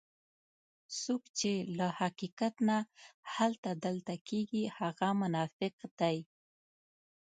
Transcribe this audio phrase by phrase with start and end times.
[1.01, 2.77] څوک چې له حقیقت نه
[3.33, 6.17] هلته دلته کېږي هغه منافق دی.